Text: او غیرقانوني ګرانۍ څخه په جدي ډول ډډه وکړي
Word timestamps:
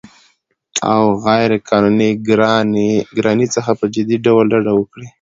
او 0.91 1.01
غیرقانوني 1.25 2.09
ګرانۍ 3.17 3.47
څخه 3.55 3.71
په 3.79 3.85
جدي 3.93 4.17
ډول 4.25 4.45
ډډه 4.53 4.71
وکړي 4.75 5.07